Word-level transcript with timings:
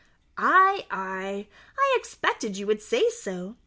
"Ay, 0.39 0.87
ay, 0.89 1.47
I 1.77 1.95
expected 1.95 2.57
you 2.57 2.65
would 2.65 2.81
say 2.81 3.07
so. 3.11 3.57